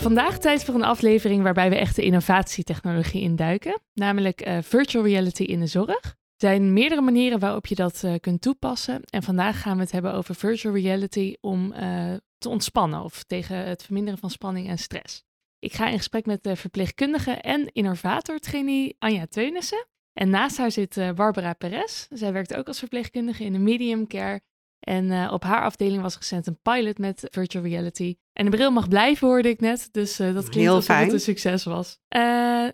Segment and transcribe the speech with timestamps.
[0.00, 5.42] Vandaag tijd voor een aflevering waarbij we echt de innovatietechnologie induiken, namelijk uh, virtual reality
[5.42, 6.04] in de zorg.
[6.04, 9.02] Er zijn meerdere manieren waarop je dat uh, kunt toepassen.
[9.04, 13.56] En vandaag gaan we het hebben over virtual reality om uh, te ontspannen of tegen
[13.56, 15.24] het verminderen van spanning en stress.
[15.58, 19.86] Ik ga in gesprek met de verpleegkundige en innovator-trainee Anja Teunissen.
[20.12, 22.06] En naast haar zit Barbara Perez.
[22.10, 24.40] Zij werkt ook als verpleegkundige in de medium care
[24.80, 28.16] en op haar afdeling was recent een pilot met virtual reality.
[28.40, 29.88] En de bril mag blijven, hoorde ik net.
[29.92, 31.98] Dus uh, dat klinkt alsof het een succes was.
[32.16, 32.20] Uh,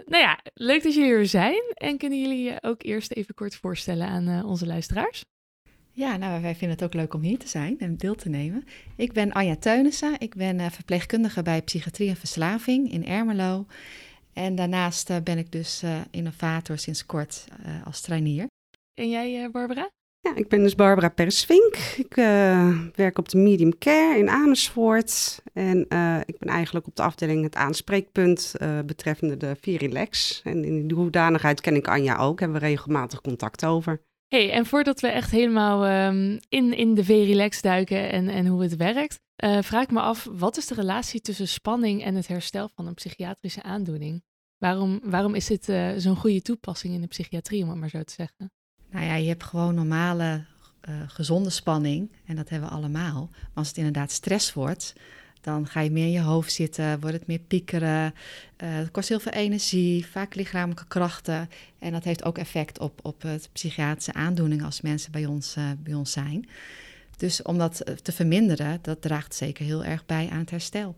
[0.06, 1.62] nou ja, leuk dat jullie er zijn.
[1.74, 5.24] En kunnen jullie je ook eerst even kort voorstellen aan onze luisteraars?
[5.92, 8.64] Ja, nou, wij vinden het ook leuk om hier te zijn en deel te nemen.
[8.96, 10.14] Ik ben Anja Teunissen.
[10.18, 13.66] Ik ben verpleegkundige bij Psychiatrie en Verslaving in Ermelo.
[14.32, 17.44] En daarnaast ben ik dus innovator sinds kort
[17.84, 18.46] als trainier.
[18.94, 19.90] En jij, Barbara?
[20.26, 21.76] Ja, ik ben dus Barbara Persvink.
[21.96, 25.42] Ik uh, werk op de Medium Care in Amersfoort.
[25.52, 30.40] En uh, ik ben eigenlijk op de afdeling het aanspreekpunt uh, betreffende de Virilex.
[30.44, 32.40] En in die hoedanigheid ken ik Anja ook.
[32.40, 34.02] Hebben we regelmatig contact over.
[34.28, 38.62] Hey, en voordat we echt helemaal um, in, in de Verilex duiken en, en hoe
[38.62, 39.20] het werkt,
[39.60, 42.94] vraag ik me af, wat is de relatie tussen spanning en het herstel van een
[42.94, 44.24] psychiatrische aandoening?
[44.58, 45.64] Waarom, waarom is dit
[45.96, 48.50] zo'n goede toepassing in de psychiatrie, om het maar zo te zeggen?
[48.96, 50.44] Nou ja, je hebt gewoon normale
[50.88, 53.28] uh, gezonde spanning en dat hebben we allemaal.
[53.30, 54.94] Maar als het inderdaad stress wordt,
[55.40, 58.04] dan ga je meer in je hoofd zitten, wordt het meer piekeren.
[58.04, 61.48] Uh, het kost heel veel energie, vaak lichamelijke krachten.
[61.78, 65.64] En dat heeft ook effect op, op het psychiatrische aandoening als mensen bij ons, uh,
[65.78, 66.48] bij ons zijn.
[67.16, 70.96] Dus om dat te verminderen, dat draagt zeker heel erg bij aan het herstel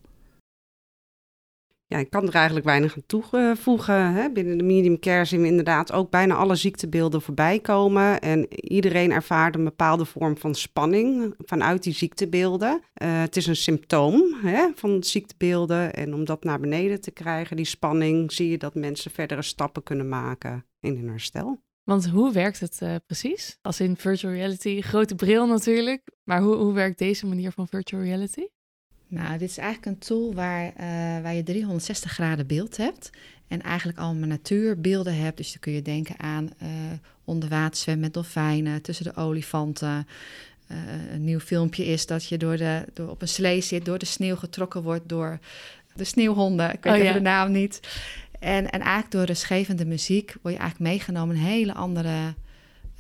[1.89, 4.13] ja, ik kan er eigenlijk weinig aan toevoegen.
[4.13, 4.31] Hè.
[4.31, 8.21] Binnen de medium care zien we inderdaad ook bijna alle ziektebeelden voorbij komen.
[8.21, 12.83] En iedereen ervaart een bepaalde vorm van spanning vanuit die ziektebeelden.
[13.03, 15.95] Uh, het is een symptoom hè, van ziektebeelden.
[15.95, 19.83] En om dat naar beneden te krijgen, die spanning, zie je dat mensen verdere stappen
[19.83, 21.63] kunnen maken in hun herstel.
[21.85, 23.59] Want hoe werkt het uh, precies?
[23.63, 26.03] Als in virtual reality, grote bril natuurlijk.
[26.25, 28.47] Maar hoe, hoe werkt deze manier van virtual reality?
[29.09, 33.11] Nou, dit is eigenlijk een tool waar, uh, waar je 360 graden beeld hebt.
[33.49, 35.37] En eigenlijk allemaal natuurbeelden hebt.
[35.37, 36.69] Dus dan kun je denken aan uh,
[37.25, 40.07] onder water zwemmen met dolfijnen, tussen de olifanten.
[40.71, 40.79] Uh,
[41.13, 44.07] een nieuw filmpje is dat je door de, door op een slee zit, door de
[44.07, 45.39] sneeuw getrokken wordt door
[45.95, 46.73] de sneeuwhonden.
[46.73, 47.81] Ik weet oh, even de naam niet.
[48.39, 52.35] En, en eigenlijk door rustgevende muziek word je eigenlijk meegenomen in een hele andere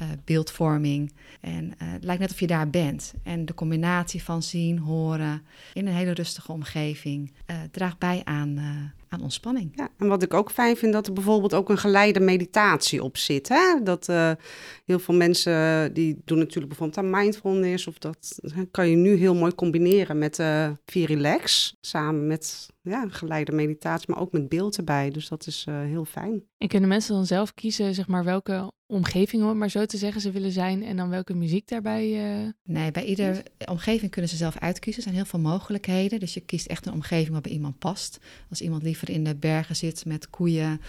[0.02, 1.12] uh, beeldvorming.
[1.40, 3.14] En uh, het lijkt net of je daar bent.
[3.22, 5.42] En de combinatie van zien, horen
[5.74, 8.58] in een hele rustige omgeving uh, draagt bij aan,
[9.08, 9.72] aan ontspanning.
[9.74, 13.16] Ja, en wat ik ook fijn vind, dat er bijvoorbeeld ook een geleide meditatie op
[13.16, 13.48] zit.
[13.48, 13.82] Hè?
[13.82, 14.06] Dat
[14.84, 17.86] heel veel mensen die doen natuurlijk bijvoorbeeld aan mindfulness.
[17.86, 18.38] Of dat
[18.70, 21.76] kan je nu heel mooi combineren met uh, Relax.
[21.80, 25.10] Samen met ja, geleide meditatie, maar ook met beeld erbij.
[25.10, 26.42] Dus dat is heel fijn.
[26.58, 30.20] En kunnen mensen dan zelf kiezen, zeg maar, welke omgeving, om maar zo te zeggen,
[30.20, 32.40] ze willen zijn en dan welke muziek daarbij?
[32.42, 32.48] Uh...
[32.64, 35.02] Nee, bij iedere omgeving kunnen ze zelf uitkiezen.
[35.02, 36.20] Er zijn heel veel mogelijkheden.
[36.20, 38.18] Dus je kiest echt een omgeving waar bij iemand past.
[38.50, 40.80] Als iemand liever in de bergen zit met koeien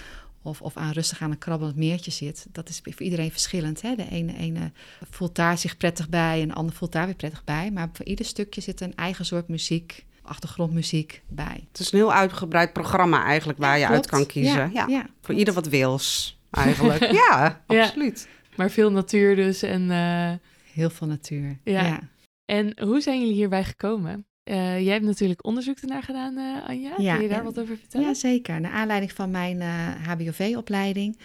[0.42, 3.82] of, of aan rustig aan een krabbelend meertje zit, dat is voor iedereen verschillend.
[3.82, 3.96] Hè?
[3.96, 4.72] De ene, ene
[5.10, 7.72] voelt daar zich prettig bij en de ander voelt daar weer prettig bij.
[7.72, 11.68] Maar voor ieder stukje zit een eigen soort muziek achtergrondmuziek bij.
[11.68, 14.70] Het is een heel uitgebreid programma eigenlijk waar je uit kan kiezen.
[14.74, 17.12] Ja, ja voor ieder wat wils eigenlijk.
[17.28, 18.28] ja, absoluut.
[18.56, 19.82] maar veel natuur dus en...
[19.82, 20.32] Uh...
[20.74, 22.00] Heel veel natuur, ja.
[22.46, 24.26] En hoe zijn jullie hierbij gekomen?
[24.44, 26.94] Uh, jij hebt natuurlijk onderzoek ernaar gedaan, uh, Anja.
[26.98, 28.08] Ja, Kun je daar wat over vertellen?
[28.08, 28.62] Ja, zeker.
[28.62, 29.62] Naar aanleiding van mijn
[30.06, 31.20] HBOV-opleiding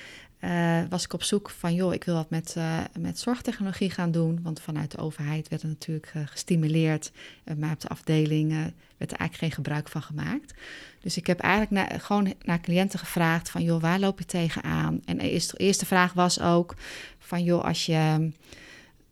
[0.88, 1.74] was ik op zoek van...
[1.74, 2.56] joh, ik wil wat met,
[2.98, 4.40] met zorgtechnologie gaan doen.
[4.42, 7.12] Want vanuit de overheid werd er natuurlijk gestimuleerd.
[7.56, 8.50] maar op de afdeling
[8.96, 10.54] werd er eigenlijk geen gebruik van gemaakt.
[11.00, 15.00] Dus ik heb eigenlijk gewoon naar cliënten gevraagd van, joh, waar loop je tegenaan?
[15.04, 16.74] En de eerste vraag was ook
[17.18, 18.30] van, joh, als je,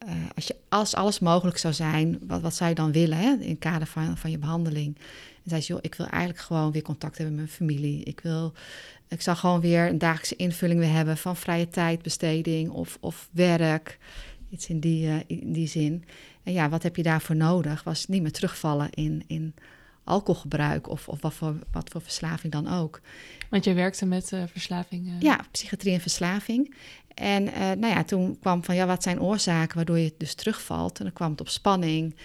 [0.07, 3.33] uh, als, je als alles mogelijk zou zijn, wat, wat zou je dan willen hè,
[3.33, 4.97] in het kader van, van je behandeling?
[5.45, 8.03] En zei ze, joh, ik wil eigenlijk gewoon weer contact hebben met mijn familie.
[8.03, 8.53] Ik wil,
[9.09, 13.99] ik zou gewoon weer een dagelijkse invulling weer hebben van vrije tijdbesteding of, of werk.
[14.51, 16.05] Iets in die, uh, in die zin.
[16.43, 17.83] En ja, wat heb je daarvoor nodig?
[17.83, 19.55] Was niet meer terugvallen in, in
[20.05, 23.01] alcoholgebruik of, of wat, voor, wat voor verslaving dan ook.
[23.51, 25.13] Want jij werkte met uh, verslaving?
[25.19, 26.75] Ja, psychiatrie en verslaving.
[27.15, 30.99] En uh, nou ja, toen kwam van ja, wat zijn oorzaken waardoor je dus terugvalt?
[30.99, 32.17] En dan kwam het op spanning,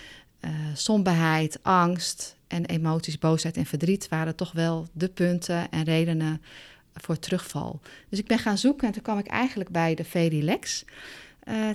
[0.74, 6.41] somberheid, angst en emoties, boosheid en verdriet waren toch wel de punten en redenen
[6.94, 7.79] voor terugval.
[8.09, 10.85] Dus ik ben gaan zoeken en toen kwam ik eigenlijk bij de V-Relax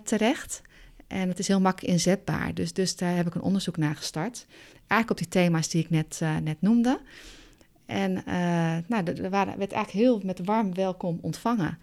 [0.05, 0.63] terecht.
[1.07, 2.55] En het is heel makkelijk inzetbaar.
[2.55, 4.47] Dus, dus daar heb ik een onderzoek naar gestart.
[4.93, 7.01] Eigenlijk op die thema's die ik net, uh, net noemde.
[7.87, 11.79] En uh, nou, er waren, werd eigenlijk heel met warm welkom ontvangen.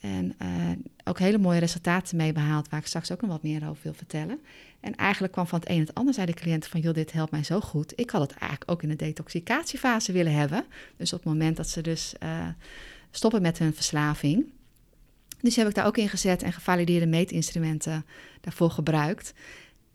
[0.00, 0.70] En uh,
[1.04, 3.94] ook hele mooie resultaten mee behaald, waar ik straks ook nog wat meer over wil
[3.94, 4.40] vertellen.
[4.80, 7.30] En eigenlijk kwam van het een het ander, zei de cliënt van, joh, dit helpt
[7.30, 7.92] mij zo goed.
[7.96, 10.64] Ik had het eigenlijk ook in de detoxicatiefase willen hebben.
[10.96, 12.14] Dus op het moment dat ze dus
[13.10, 14.46] stoppen met hun verslaving.
[15.40, 18.06] Dus heb ik daar ook in gezet en gevalideerde meetinstrumenten
[18.40, 19.34] daarvoor gebruikt.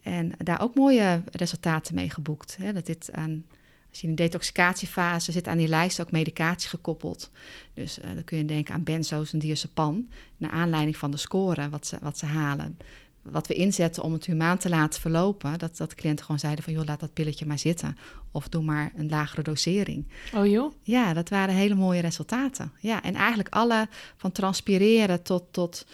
[0.05, 2.57] En daar ook mooie resultaten mee geboekt.
[2.57, 2.73] Hè?
[2.73, 3.45] Dat dit aan
[3.89, 7.31] als je in de detoxicatiefase zit aan die lijst ook medicatie gekoppeld.
[7.73, 10.09] Dus uh, dan kun je denken aan benzo's en diazepam.
[10.37, 12.77] Naar aanleiding van de score wat ze, wat ze halen.
[13.21, 15.59] Wat we inzetten om het humaan te laten verlopen.
[15.59, 17.97] Dat, dat cliënten gewoon zeiden van joh, laat dat pilletje maar zitten.
[18.31, 20.07] Of doe maar een lagere dosering.
[20.33, 20.73] Oh joh?
[20.83, 22.71] Ja, dat waren hele mooie resultaten.
[22.79, 23.87] Ja, en eigenlijk alle
[24.17, 25.85] van transpireren tot, tot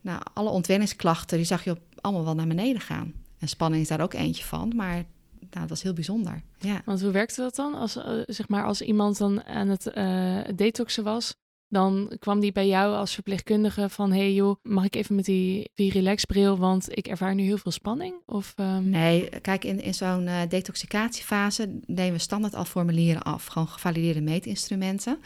[0.00, 3.12] nou, alle ontwenningsklachten, die zag je op, allemaal wel naar beneden gaan.
[3.38, 5.04] En spanning is daar ook eentje van, maar
[5.50, 6.42] nou, dat is heel bijzonder.
[6.58, 6.82] Ja.
[6.84, 7.74] Want hoe werkte dat dan?
[7.74, 11.34] Als, uh, zeg maar, als iemand dan aan het uh, detoxen was,
[11.68, 14.12] dan kwam die bij jou als verpleegkundige van...
[14.12, 17.72] hey joh, mag ik even met die, die relaxbril, want ik ervaar nu heel veel
[17.72, 18.14] spanning?
[18.26, 18.90] Of, um...
[18.90, 23.46] Nee, kijk, in, in zo'n uh, detoxicatiefase nemen we standaard al formulieren af.
[23.46, 25.18] Gewoon gevalideerde meetinstrumenten.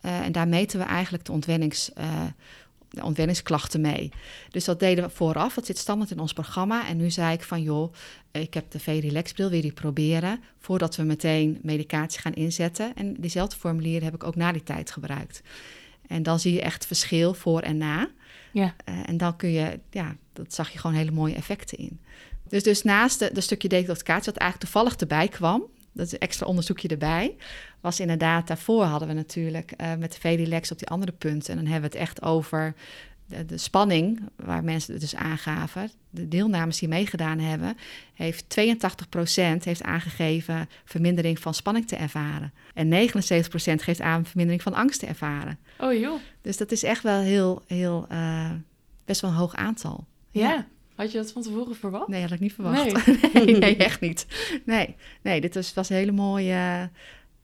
[0.00, 1.90] en daar meten we eigenlijk de ontwennings
[3.02, 4.10] ontwenningsklachten mee.
[4.50, 6.88] Dus dat deden we vooraf, dat zit standaard in ons programma.
[6.88, 7.92] En nu zei ik van, joh,
[8.30, 10.40] ik heb de V-Relax-bril, wil die proberen...
[10.58, 12.94] voordat we meteen medicatie gaan inzetten.
[12.94, 15.42] En diezelfde formulieren heb ik ook na die tijd gebruikt.
[16.06, 18.08] En dan zie je echt verschil voor en na.
[18.52, 18.74] Ja.
[18.88, 22.00] Uh, en dan kun je, ja, dat zag je gewoon hele mooie effecten in.
[22.48, 25.64] Dus, dus naast de, de stukje detoxicatie, wat eigenlijk toevallig erbij kwam...
[25.96, 27.36] dat is een extra onderzoekje erbij
[27.86, 31.50] was inderdaad, daarvoor hadden we natuurlijk uh, met de VDLex op die andere punten.
[31.50, 32.74] En dan hebben we het echt over
[33.26, 35.90] de, de, spanning, waar mensen het dus aangaven.
[36.10, 37.76] De deelnemers die meegedaan hebben,
[38.14, 42.52] heeft 82% heeft aangegeven vermindering van spanning te ervaren.
[42.74, 45.58] En 79% geeft aan vermindering van angst te ervaren.
[45.78, 46.20] Oh joh.
[46.40, 48.50] Dus dat is echt wel heel, heel, uh,
[49.04, 50.06] best wel een hoog aantal.
[50.30, 50.50] Ja.
[50.50, 50.66] ja.
[50.96, 52.08] Had je dat van tevoren verwacht?
[52.08, 52.84] Nee, had ik niet verwacht.
[53.32, 54.26] Nee, nee, nee echt niet.
[54.64, 56.90] Nee, nee dit was, was een hele mooie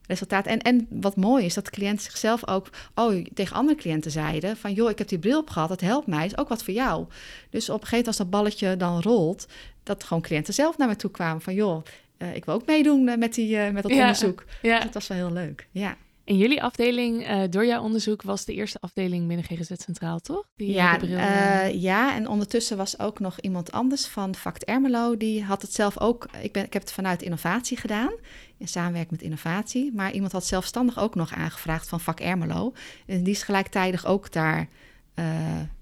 [0.06, 0.46] resultaat.
[0.46, 4.56] En, en wat mooi is dat de cliënt zichzelf ook oh, tegen andere cliënten zeiden:
[4.56, 6.74] van joh, ik heb die bril op gehad, dat helpt mij, is ook wat voor
[6.74, 7.06] jou.
[7.50, 9.46] Dus op een gegeven moment als dat balletje dan rolt,
[9.82, 11.84] dat gewoon cliënten zelf naar me toe kwamen van joh,
[12.18, 14.44] uh, ik wil ook meedoen uh, met, die, met dat ja, onderzoek.
[14.62, 14.80] Ja.
[14.80, 15.68] Dat was wel heel leuk.
[15.70, 15.96] Ja.
[16.24, 20.48] In jullie afdeling, uh, door jouw onderzoek, was de eerste afdeling binnen GGZ Centraal, toch?
[20.54, 25.16] Die ja, bril, uh, ja, en ondertussen was ook nog iemand anders van Fact Ermelo.
[25.16, 28.12] Die had het zelf ook, ik, ben, ik heb het vanuit innovatie gedaan,
[28.58, 29.92] in samenwerking met innovatie.
[29.94, 32.72] Maar iemand had zelfstandig ook nog aangevraagd van Vak Ermelo.
[33.06, 34.68] En die is gelijktijdig ook daar
[35.14, 35.26] uh,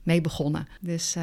[0.02, 0.68] mee begonnen.
[0.80, 1.16] Dus...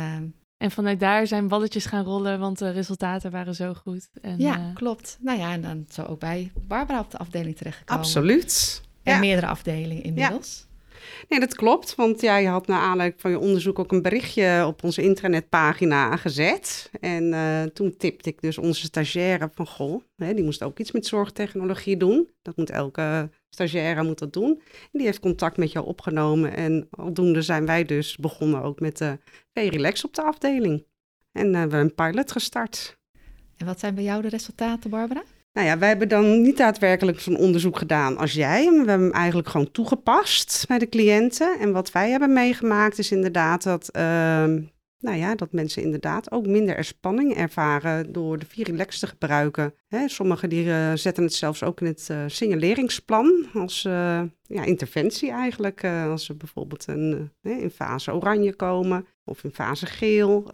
[0.58, 4.10] en vanuit daar zijn balletjes gaan rollen, want de resultaten waren zo goed.
[4.22, 5.18] En, ja, klopt.
[5.22, 8.04] Nou ja, en dan zo ook bij Barbara op de afdeling terechtgekomen.
[8.04, 8.86] Absoluut.
[9.08, 9.20] En ja.
[9.20, 10.60] meerdere afdelingen inmiddels.
[10.60, 10.66] Ja.
[11.30, 11.96] Nee, dat klopt.
[11.96, 16.16] Want ja, je had naar aanleiding van je onderzoek ook een berichtje op onze intranetpagina
[16.16, 16.90] gezet.
[17.00, 20.92] En uh, toen tipte ik dus onze stagiaire van, goh, hè, die moest ook iets
[20.92, 22.30] met zorgtechnologie doen.
[22.42, 24.62] Dat moet elke stagiaire moet dat doen.
[24.72, 26.56] En die heeft contact met jou opgenomen.
[26.56, 29.18] En aldoende zijn wij dus begonnen ook met de
[29.54, 30.86] V-Relax op de afdeling.
[31.32, 32.98] En uh, we hebben een pilot gestart.
[33.58, 35.24] En wat zijn bij jou de resultaten, Barbara?
[35.58, 38.70] Nou ja, wij hebben dan niet daadwerkelijk zo'n onderzoek gedaan als jij.
[38.70, 41.60] We hebben hem eigenlijk gewoon toegepast bij de cliënten.
[41.60, 44.02] En wat wij hebben meegemaakt is inderdaad dat, uh,
[45.00, 49.74] nou ja, dat mensen inderdaad ook minder spanning ervaren door de Virilex te gebruiken.
[49.88, 54.64] Hè, sommigen die uh, zetten het zelfs ook in het uh, signaleringsplan als uh, ja,
[54.64, 55.84] interventie eigenlijk.
[55.84, 60.48] als ze bijvoorbeeld een, in fase oranje komen of in fase geel,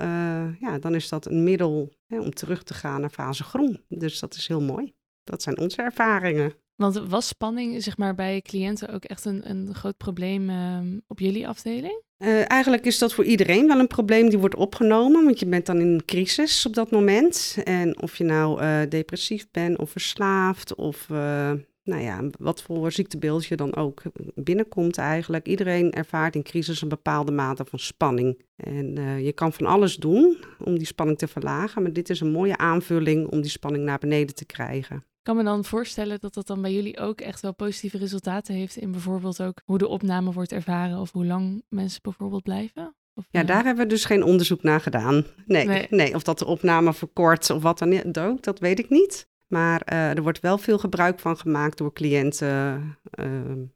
[0.60, 3.82] ja, dan is dat een middel hè, om terug te gaan naar fase groen.
[3.88, 4.94] Dus dat is heel mooi.
[5.24, 6.54] Dat zijn onze ervaringen.
[6.76, 11.20] Want was spanning zeg maar, bij cliënten ook echt een, een groot probleem uh, op
[11.20, 12.02] jullie afdeling?
[12.18, 15.66] Uh, eigenlijk is dat voor iedereen wel een probleem die wordt opgenomen, want je bent
[15.66, 17.58] dan in een crisis op dat moment.
[17.64, 21.52] En of je nou uh, depressief bent of verslaafd of uh,
[21.84, 24.02] nou ja, wat voor ziektebeeld je dan ook
[24.36, 25.48] binnenkomt eigenlijk.
[25.48, 28.42] Iedereen ervaart in crisis een bepaalde mate van spanning.
[28.56, 32.32] En je kan van alles doen om die spanning te verlagen, maar dit is een
[32.32, 35.06] mooie aanvulling om die spanning naar beneden te krijgen.
[35.22, 38.76] kan me dan voorstellen dat dat dan bij jullie ook echt wel positieve resultaten heeft
[38.76, 42.96] in bijvoorbeeld ook hoe de opname wordt ervaren of hoe lang mensen bijvoorbeeld blijven?
[43.16, 45.26] Of, Ja, eh, daar hebben we dus geen onderzoek naar gedaan.
[45.46, 45.88] Nee, Nee.
[45.90, 46.16] nee.
[46.16, 49.28] of dat de opname verkort of wat dan ook, dat weet ik niet.
[49.54, 52.82] Maar eh, er wordt wel veel gebruik van gemaakt door cliënten
[53.12, 53.26] eh,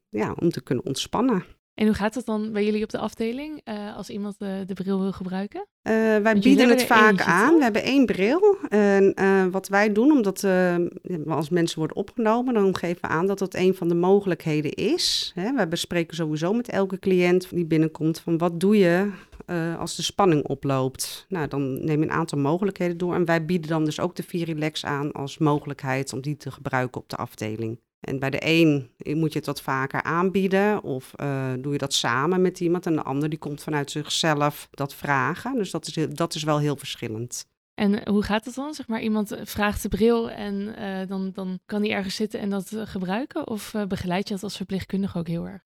[0.10, 1.44] ja, om te kunnen ontspannen.
[1.74, 4.74] En hoe gaat het dan bij jullie op de afdeling eh, als iemand de, de
[4.74, 5.68] bril wil gebruiken?
[5.82, 7.50] Eh, wij bieden het vaak eentje, aan.
[7.50, 7.58] toch?
[7.58, 8.58] We hebben één bril.
[8.70, 9.14] En
[9.52, 10.48] wat wij doen, omdat
[11.28, 15.32] als mensen worden opgenomen, dan geven we aan dat dat een van de mogelijkheden is.
[15.36, 19.12] Hè, we bespreken sowieso met elke cliënt die binnenkomt van wat doe je
[19.48, 21.26] eh, als de spanning oploopt.
[21.30, 23.14] Nou, dan neem je een aantal mogelijkheden door.
[23.14, 27.02] En wij bieden dan dus ook de Virilex aan als mogelijkheid om die te gebruiken
[27.02, 27.80] op de afdeling.
[28.00, 31.94] En bij de een moet je het wat vaker aanbieden of eh, doe je dat
[31.94, 32.86] samen met iemand.
[32.86, 35.56] En de ander die komt vanuit zichzelf dat vragen.
[35.56, 37.46] Dus dat is, dat is wel heel verschillend.
[37.78, 38.74] En hoe gaat het dan?
[38.74, 42.40] Zeg maar, iemand eh, vraagt de bril en eh, dan, dan kan hij ergens zitten
[42.40, 43.48] en dat eh, gebruiken?
[43.48, 45.62] Of begeleid je dat als verpleegkundige ook heel erg?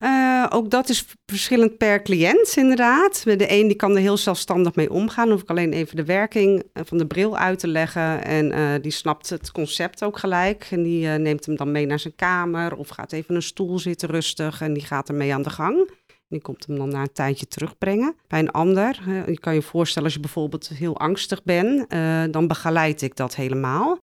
[0.49, 3.23] Ook dat is verschillend per cliënt, inderdaad.
[3.23, 5.23] De een die kan er heel zelfstandig mee omgaan.
[5.23, 8.23] Dan hoef ik alleen even de werking van de bril uit te leggen.
[8.23, 10.67] En die snapt het concept ook gelijk.
[10.71, 12.75] En die neemt hem dan mee naar zijn kamer.
[12.75, 14.61] Of gaat even een stoel zitten rustig.
[14.61, 15.89] En die gaat ermee aan de gang.
[16.31, 18.15] Die komt hem dan na een tijdje terugbrengen.
[18.27, 22.47] Bij een ander, je kan je voorstellen als je bijvoorbeeld heel angstig bent, eh, dan
[22.47, 23.97] begeleid ik dat helemaal.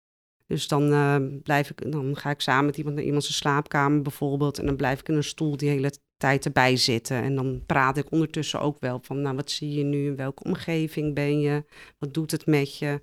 [0.46, 4.02] Dus dan, eh, blijf ik, dan ga ik samen met iemand naar iemand zijn slaapkamer
[4.02, 4.58] bijvoorbeeld.
[4.58, 7.22] En dan blijf ik in een stoel die hele tijd erbij zitten.
[7.22, 10.06] En dan praat ik ondertussen ook wel van, nou wat zie je nu?
[10.06, 11.64] In welke omgeving ben je?
[11.98, 13.02] Wat doet het met je?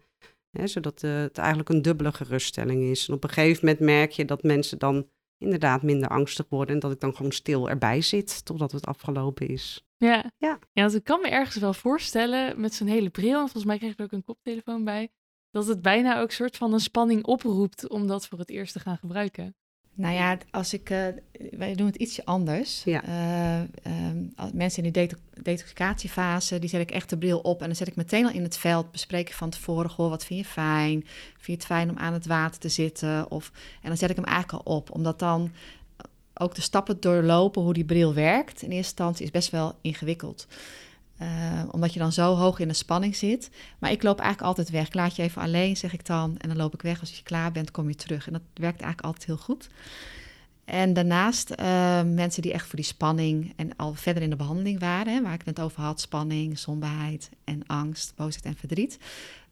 [0.63, 3.07] Zodat eh, het eigenlijk een dubbele geruststelling is.
[3.07, 6.75] En op een gegeven moment merk je dat mensen dan inderdaad minder angstig worden.
[6.75, 9.85] En dat ik dan gewoon stil erbij zit totdat het afgelopen is.
[9.97, 10.31] Ja.
[10.37, 10.59] Ja.
[10.71, 13.77] ja, want ik kan me ergens wel voorstellen met zo'n hele bril, en volgens mij
[13.77, 15.11] kreeg ik er ook een koptelefoon bij,
[15.51, 18.79] dat het bijna ook soort van een spanning oproept om dat voor het eerst te
[18.79, 19.55] gaan gebruiken.
[19.97, 21.05] Nou ja, als ik, eh,
[21.51, 22.83] wij doen het ietsje anders.
[22.83, 23.03] Ja.
[23.03, 27.67] Eh, ehm, mensen in die deto- detoxificatiefase, die zet ik echt de bril op en
[27.67, 30.45] dan zet ik meteen al in het veld bespreken van tevoren, goh, wat vind je
[30.45, 31.03] fijn?
[31.33, 33.31] Vind je het fijn om aan het water te zitten?
[33.31, 35.51] Of, en dan zet ik hem eigenlijk al op, omdat dan
[36.33, 38.61] ook de stappen doorlopen hoe die bril werkt.
[38.61, 40.47] In eerste instantie is best wel ingewikkeld.
[41.17, 41.27] Eh,
[41.71, 43.49] omdat je dan zo hoog in de spanning zit.
[43.79, 44.87] Maar ik loop eigenlijk altijd weg.
[44.87, 46.37] Ik laat je even alleen, zeg ik dan.
[46.37, 46.99] En dan loop ik weg.
[46.99, 48.27] Als je klaar bent, kom je terug.
[48.27, 49.69] En dat werkt eigenlijk altijd heel goed.
[50.65, 54.79] En daarnaast eh, mensen die echt voor die spanning en al verder in de behandeling
[54.79, 58.97] waren, hè, waar ik het over had, spanning, somberheid en angst, boosheid en verdriet.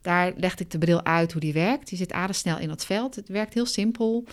[0.00, 1.88] Daar legde ik de bril uit hoe die werkt.
[1.88, 3.14] Die zit aardig in dat veld.
[3.14, 4.24] Het werkt heel simpel.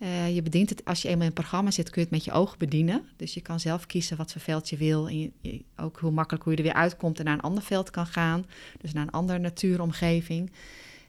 [0.00, 2.24] Eh, je bedient het, als je eenmaal in een programma zit, kun je het met
[2.24, 3.08] je ogen bedienen.
[3.16, 5.08] Dus je kan zelf kiezen wat voor veld je wil.
[5.08, 7.62] En je, je- ook hoe makkelijk hoe je er weer uitkomt en naar een ander
[7.62, 8.44] veld kan gaan.
[8.80, 10.52] Dus naar een andere natuuromgeving.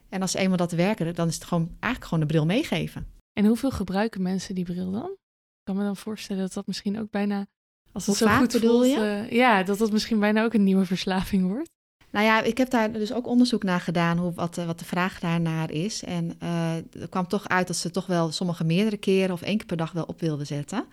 [0.09, 3.07] En als eenmaal dat werken, dan is het gewoon eigenlijk gewoon de bril meegeven.
[3.33, 5.09] En hoeveel gebruiken mensen die bril dan?
[5.11, 7.45] Ik kan me dan voorstellen dat dat misschien ook bijna,
[7.91, 9.25] als het Hoe zo goed bedoel voelt, je?
[9.29, 11.69] eh, ja, dat dat misschien bijna ook een nieuwe verslaving wordt.
[12.11, 14.85] Nou ja, ik heb daar dus ook onderzoek naar gedaan, hoe, wat, eh, wat de
[14.85, 16.03] vraag daarnaar is.
[16.03, 19.57] En eh, er kwam toch uit dat ze toch wel sommige meerdere keren of één
[19.57, 20.85] keer per dag wel op wilden zetten.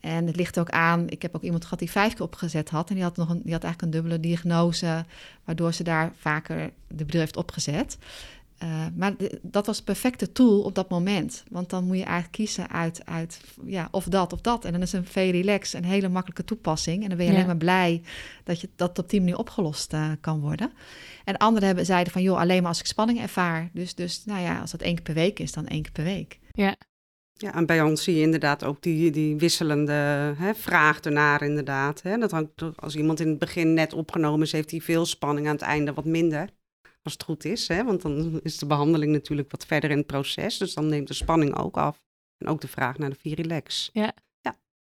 [0.00, 2.88] En het ligt ook aan, ik heb ook iemand gehad die vijf keer opgezet had.
[2.88, 5.04] En die had, nog een, die had eigenlijk een dubbele diagnose,
[5.44, 7.98] waardoor ze daar vaker de bril heeft opgezet.
[8.58, 11.44] Eh, maar de- dat was de perfecte tool op dat moment.
[11.50, 14.64] Want dan moet je eigenlijk kiezen uit, uit ja, of dat of dat.
[14.64, 17.02] En dan is een V-Relax een hele makkelijke toepassing.
[17.02, 17.36] En dan ben je Ja.
[17.36, 18.02] alleen maar blij
[18.44, 20.72] dat je dat op die manier opgelost eh, kan worden.
[21.24, 23.70] En anderen hebben, zeiden van, joh, alleen maar als ik spanning ervaar.
[23.72, 26.04] Dus, dus nou ja, als dat één keer per week is, dan één keer per
[26.04, 26.38] week.
[26.52, 26.76] Ja,
[27.38, 29.92] Ja, en bij ons zie je inderdaad ook die, die wisselende
[30.36, 32.02] hè, vraag ernaar inderdaad.
[32.02, 32.18] Hè.
[32.18, 35.52] Dat hangt, als iemand in het begin net opgenomen is, heeft hij veel spanning aan
[35.52, 36.48] het einde wat minder.
[37.06, 40.06] Als het goed is, hè, want dan is de behandeling natuurlijk wat verder in het
[40.06, 40.58] proces.
[40.58, 42.02] Dus dan neemt de spanning ook af.
[42.38, 43.90] En ook de vraag naar de Virilex.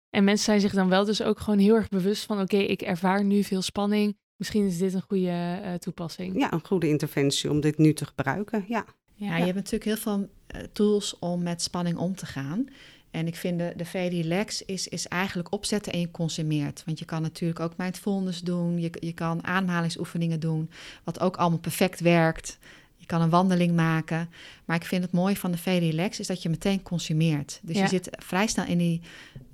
[0.10, 2.82] en mensen zijn zich dan wel dus ook gewoon heel erg bewust van, oké, ik
[2.82, 4.18] ervaar nu veel spanning.
[4.36, 6.40] Misschien is dit een goede eh, toepassing.
[6.40, 8.66] Ja, een goede interventie om dit nu te gebruiken.
[8.68, 12.68] Ja, Ja, je hebt natuurlijk heel veel eh, tools om met spanning om te gaan.
[13.14, 16.84] En ik vind de, de V-Relax is, is eigenlijk opzetten en je consumeert.
[16.86, 18.80] Want je kan natuurlijk ook mindfulness doen.
[18.80, 20.70] Je, je kan ademhalingsoefeningen doen,
[21.04, 22.58] wat ook allemaal perfect werkt.
[22.96, 24.30] Je kan een wandeling maken.
[24.66, 27.60] Maar ik vind het mooie van de V-Relax is dat je meteen consumeert.
[27.64, 27.82] Dus Ja.
[27.82, 29.02] je zit vrij snel in die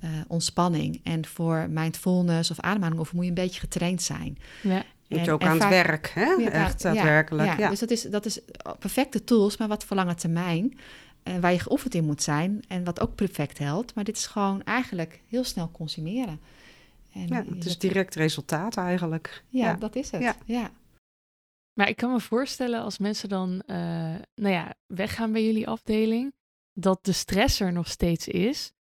[0.00, 1.00] eh, ontspanning.
[1.02, 4.38] En voor mindfulness of ademhaling moet je een beetje getraind zijn.
[4.62, 4.82] Ja.
[5.08, 6.24] moet je ook aan vaak- het werk, hè?
[6.24, 7.48] Ja, Echt ja, daadwerkelijk.
[7.48, 8.40] Ja, Ja, Dus dat is, dat is
[8.78, 10.78] perfecte tools, maar wat voor lange termijn.
[11.22, 13.94] Eh, waar je geoefend in moet zijn en wat ook perfect helpt.
[13.94, 16.40] Maar dit is gewoon eigenlijk heel snel consumeren.
[17.12, 19.44] En Ja, het is direct resultaat eigenlijk.
[19.48, 19.74] ja, ja.
[19.74, 20.22] dat is het.
[20.22, 20.36] Ja.
[20.44, 20.70] Ja.
[21.72, 23.76] Maar ik kan me voorstellen als mensen dan, eh,
[24.34, 26.32] nou ja, weggaan bij jullie afdeling,
[26.72, 28.72] dat de stress er nog steeds is,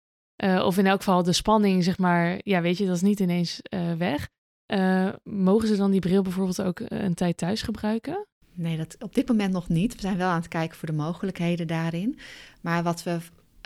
[0.44, 3.20] uh, of in elk geval de spanning, zeg maar, ja, weet je, dat is niet
[3.20, 4.30] ineens uh, weg.
[4.68, 8.28] Uh, mogen ze dan die bril bijvoorbeeld ook een tijd thuis gebruiken?
[8.60, 9.96] Nee, dat op dit moment nog niet.
[9.96, 12.20] We zijn wel aan het kijken voor de mogelijkheden daarin.
[12.62, 13.18] Maar wat we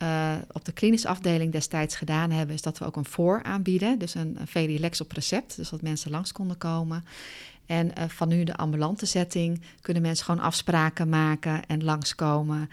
[0.04, 4.00] uh, op de klinische afdeling destijds gedaan hebben, is dat we ook een voor aanbieden.
[4.00, 7.06] Dus een, een op recept, dus dat mensen langs konden komen.
[7.66, 12.70] En uh, van nu de ambulante setting kunnen mensen gewoon afspraken maken en langskomen.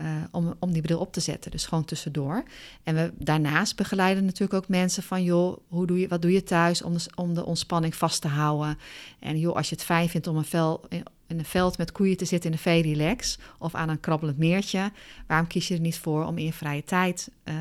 [0.00, 2.44] Uh, om, om die bril op te zetten, dus gewoon tussendoor.
[2.82, 6.42] En we daarnaast begeleiden natuurlijk ook mensen van, joh, hoe doe je, wat doe je
[6.42, 8.78] thuis om de, om de ontspanning vast te houden?
[9.18, 10.84] En joh, als je het fijn vindt om een vel,
[11.26, 14.92] in een veld met koeien te zitten in de V-relax of aan een krabbelend meertje,
[15.26, 17.54] waarom kies je er niet voor om in je vrije tijd uh,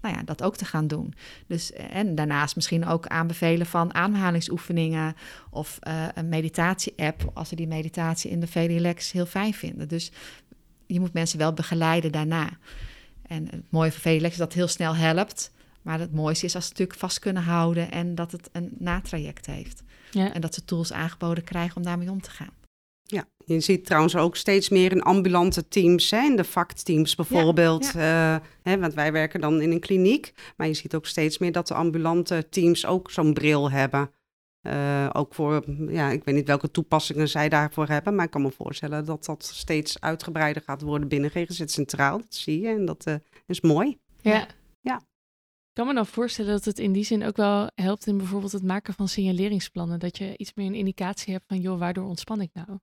[0.00, 1.14] nou ja, dat ook te gaan doen?
[1.46, 5.14] Dus, en daarnaast misschien ook aanbevelen van aanhalingsoefeningen
[5.50, 9.88] of uh, een meditatie-app, als ze die meditatie in de V-relax heel fijn vinden.
[9.88, 10.10] Dus
[10.86, 12.48] je moet mensen wel begeleiden daarna.
[13.26, 15.50] En het mooie van V-relax is dat het heel snel helpt.
[15.82, 19.46] Maar het mooiste is als ze natuurlijk vast kunnen houden en dat het een natraject
[19.46, 19.82] heeft.
[20.10, 20.32] Ja.
[20.32, 22.50] En dat ze tools aangeboden krijgen om daarmee om te gaan.
[23.06, 27.92] Ja, je ziet trouwens ook steeds meer in ambulante teams, hè, in de vakteams bijvoorbeeld.
[27.92, 30.32] Ja, eh, hè, want wij werken dan in een kliniek.
[30.56, 34.10] Maar je ziet ook steeds meer dat de ambulante teams ook zo'n bril hebben.
[34.62, 38.14] Uh, ook voor, ja, ik weet niet welke toepassingen zij daarvoor hebben.
[38.14, 42.18] Maar ik kan me voorstellen dat dat steeds uitgebreider gaat worden binnen GGZ Centraal.
[42.18, 43.14] Dat zie je en dat uh,
[43.46, 43.98] is mooi.
[44.20, 44.46] Ja.
[44.80, 44.96] ja.
[44.96, 48.52] Ik kan me dan voorstellen dat het in die zin ook wel helpt in bijvoorbeeld
[48.52, 49.98] het maken van signaleringsplannen.
[49.98, 52.78] Dat je iets meer een indicatie hebt van, joh, waardoor ontspan ik nou?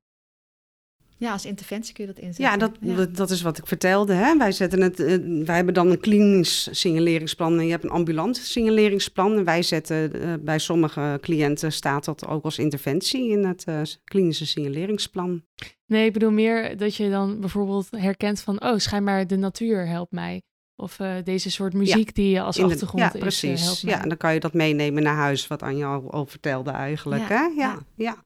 [1.18, 2.44] Ja, als interventie kun je dat inzetten.
[2.44, 4.14] Ja, dat, Dat, dat, is wat ik vertelde.
[4.14, 4.38] Hè?
[4.38, 8.38] Wij, zetten het, uh, wij hebben dan een klinisch signaleringsplan en je hebt een ambulant
[8.38, 9.38] signaleringsplan.
[9.38, 13.82] En wij zetten uh, bij sommige cliënten staat dat ook als interventie in het uh,
[14.04, 15.44] klinische signaleringsplan.
[15.86, 20.12] Nee, ik bedoel meer dat je dan bijvoorbeeld herkent van, oh, schijnbaar de natuur helpt
[20.12, 20.42] mij.
[20.76, 23.52] Of deze soort muziek ja, die je als achtergrond de, ja, precies.
[23.52, 23.94] is, helpt mij.
[23.94, 27.22] Ja, en dan kan je dat meenemen naar huis, wat Anja al, al vertelde eigenlijk.
[27.22, 27.62] Ja, hè?
[27.62, 27.80] ja.
[27.96, 28.24] ja.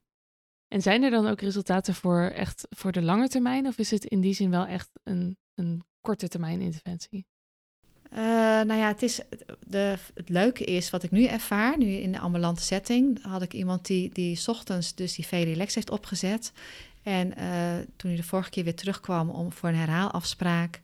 [0.68, 3.68] En zijn er dan ook resultaten voor echt voor de lange termijn?
[3.68, 7.26] Of is het in die zin wel echt een, een korte termijn interventie?
[8.14, 8.20] Uh,
[8.64, 9.22] nou ja, het, is,
[9.68, 13.54] de, het leuke is wat ik nu ervaar, nu in de ambulante setting, had ik
[13.54, 16.52] iemand die, die ochtends dus die VD-lex heeft opgezet.
[17.04, 20.82] En uh, toen hij de vorige keer weer terugkwam om, voor een herhaalafspraak,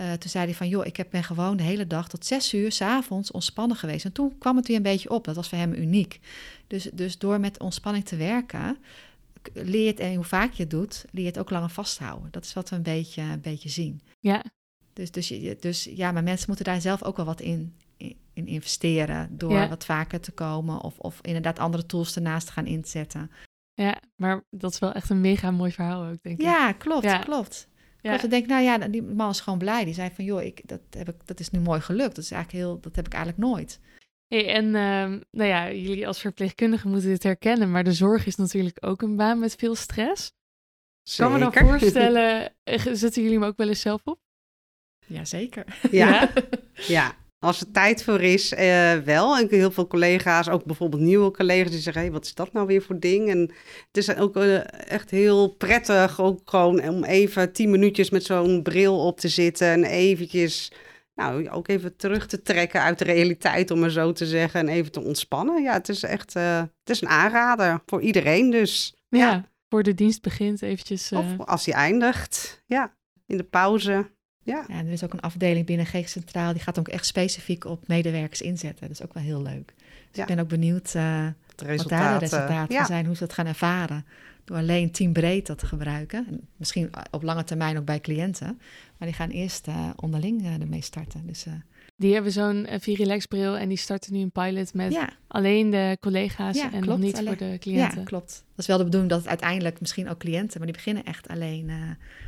[0.00, 2.72] uh, toen zei hij van, joh, ik ben gewoon de hele dag tot zes uur
[2.72, 4.04] s'avonds ontspannen geweest.
[4.04, 5.24] En toen kwam het weer een beetje op.
[5.24, 6.20] Dat was voor hem uniek.
[6.66, 8.76] Dus, dus door met ontspanning te werken,
[9.52, 12.30] leert en hoe vaak je het doet, leer je het ook langer vasthouden.
[12.30, 14.02] Dat is wat we een beetje, een beetje zien.
[14.20, 14.44] Ja.
[14.92, 17.74] Dus, dus, dus ja, maar mensen moeten daar zelf ook wel wat in,
[18.32, 19.38] in investeren.
[19.38, 23.30] Door wat vaker te komen of, of inderdaad andere tools ernaast te gaan inzetten.
[23.74, 26.44] Ja, maar dat is wel echt een mega mooi verhaal ook, denk ik.
[26.44, 27.18] Ja, klopt, ja.
[27.18, 27.68] klopt.
[28.00, 28.22] Ja.
[28.22, 29.84] Ik denk, nou ja, die man is gewoon blij.
[29.84, 32.14] Die zei van, joh, ik, dat, heb ik, dat is nu mooi gelukt.
[32.14, 33.80] Dat is eigenlijk heel, dat heb ik eigenlijk nooit.
[34.28, 38.36] Hey, en uh, nou ja, jullie als verpleegkundigen moeten dit herkennen, maar de zorg is
[38.36, 40.32] natuurlijk ook een baan met veel stress.
[41.02, 41.32] Zeker.
[41.32, 44.18] Kan me dan voorstellen, eh, zetten jullie hem ook wel eens zelf op?
[45.06, 45.64] Jazeker.
[45.90, 46.32] Ja, ja.
[46.86, 47.16] ja.
[47.38, 49.36] Als er tijd voor is, uh, wel.
[49.36, 52.66] En heel veel collega's, ook bijvoorbeeld nieuwe collega's, die zeggen: hey, wat is dat nou
[52.66, 53.28] weer voor ding?
[53.28, 53.40] En
[53.86, 58.62] het is ook uh, echt heel prettig, ook gewoon om even tien minuutjes met zo'n
[58.62, 60.72] bril op te zitten en eventjes
[61.18, 64.68] nou, ook even terug te trekken uit de realiteit, om maar zo te zeggen, en
[64.68, 65.62] even te ontspannen.
[65.62, 68.94] Ja, het is echt, uh, het is een aanrader voor iedereen dus.
[69.08, 69.48] Ja, ja.
[69.68, 71.12] voor de dienst begint eventjes.
[71.12, 71.18] Uh...
[71.18, 72.94] Of als hij eindigt, ja,
[73.26, 74.10] in de pauze.
[74.42, 74.64] Ja.
[74.68, 77.64] ja, en er is ook een afdeling binnen Geest Centraal, die gaat ook echt specifiek
[77.64, 78.88] op medewerkers inzetten.
[78.88, 79.74] Dat is ook wel heel leuk.
[79.76, 80.22] Dus ja.
[80.22, 82.84] ik ben ook benieuwd uh, wat daar de resultaten ja.
[82.84, 84.06] zijn, hoe ze dat gaan ervaren.
[84.48, 86.26] Door alleen teambreed dat te gebruiken.
[86.26, 88.60] En misschien op lange termijn ook bij cliënten.
[88.98, 91.26] Maar die gaan eerst uh, onderling uh, ermee starten.
[91.26, 91.54] Dus, uh...
[91.96, 95.10] Die hebben zo'n Virilex bril en die starten nu een pilot met ja.
[95.26, 97.98] alleen de collega's ja, en klopt, nog niet voor de cliënten.
[97.98, 98.44] Ja, klopt.
[98.50, 101.28] Dat is wel de bedoeling dat het uiteindelijk misschien ook cliënten, maar die beginnen echt
[101.28, 101.70] alleen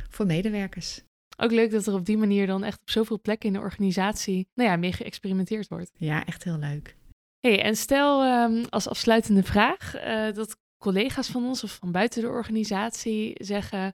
[0.09, 1.01] voor medewerkers.
[1.37, 4.47] Ook leuk dat er op die manier dan echt op zoveel plekken in de organisatie
[4.53, 5.91] nou ja, mee geëxperimenteerd wordt.
[5.97, 6.95] Ja, echt heel leuk.
[7.39, 9.91] Hey, en stel um, als afsluitende vraag
[10.33, 13.93] dat collega's van ons of van buiten de organisatie zeggen: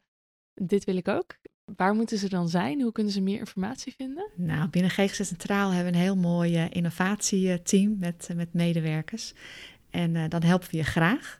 [0.53, 1.37] Dit wil ik ook.
[1.75, 2.81] Waar moeten ze dan zijn?
[2.81, 4.29] Hoe kunnen ze meer informatie vinden?
[4.35, 9.33] Nou, binnen GGZ Centraal hebben we een heel mooi uh, innovatieteam met, met medewerkers.
[9.89, 11.39] En uh, dan helpen we je graag.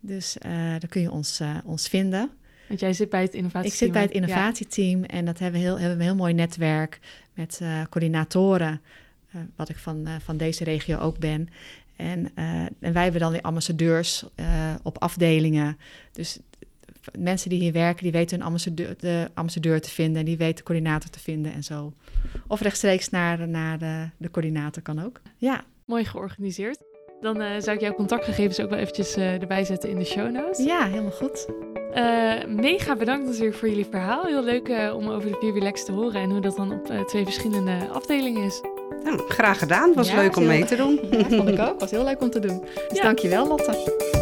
[0.00, 0.36] Dus
[0.78, 2.30] dan kun je ons, ons vinden.
[2.68, 3.72] Want jij zit bij het innovatieteam.
[3.72, 6.34] Ik zit bij het innovatieteam en dat hebben we heel, hebben we een heel mooi
[6.34, 7.00] netwerk
[7.34, 8.80] met coördinatoren,
[9.56, 11.48] wat ik van, van deze regio ook ben.
[12.02, 12.30] En,
[12.80, 14.24] en wij hebben dan die ambassadeurs
[14.82, 15.78] op afdelingen.
[16.12, 16.38] Dus
[17.18, 20.56] mensen die hier werken, die weten hun ambassadeur, de ambassadeur te vinden en die weten
[20.56, 21.92] de coördinator te vinden en zo.
[22.46, 25.20] Of rechtstreeks naar, naar de, de coördinator kan ook.
[25.36, 25.64] Ja.
[25.84, 26.78] Mooi georganiseerd.
[27.20, 30.64] Dan uh, zou ik jouw contactgegevens ook wel eventjes erbij zetten in de show notes.
[30.64, 31.46] Ja, helemaal goed.
[31.94, 34.26] Uh, mega bedankt natuurlijk voor jullie verhaal.
[34.26, 37.24] Heel leuk om over de Vier Relax te horen en hoe dat dan op twee
[37.24, 38.60] verschillende afdelingen is.
[39.04, 39.92] Nou, graag gedaan.
[39.94, 41.00] Was leuk om mee te doen.
[41.10, 41.80] Ja, vond ik ook.
[41.80, 42.64] Was heel leuk om te doen.
[42.88, 43.02] Dus ja.
[43.02, 44.20] dankjewel Lotte.